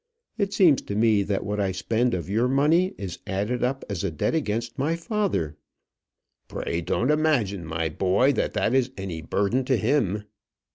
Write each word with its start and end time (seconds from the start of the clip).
It 0.39 0.51
seems 0.51 0.81
to 0.81 0.95
me 0.95 1.21
that 1.21 1.45
what 1.45 1.59
I 1.59 1.71
spend 1.71 2.15
of 2.15 2.27
your 2.27 2.47
money 2.47 2.95
is 2.97 3.19
added 3.27 3.63
up 3.63 3.85
as 3.87 4.03
a 4.03 4.09
debt 4.09 4.33
against 4.33 4.79
my 4.79 4.95
father" 4.95 5.55
"Pray 6.49 6.81
don't 6.81 7.11
imagine, 7.11 7.63
my 7.67 7.87
boy, 7.87 8.33
that 8.33 8.53
that 8.53 8.73
is 8.73 8.89
any 8.97 9.21
burden 9.21 9.63
to 9.65 9.77
him." 9.77 10.23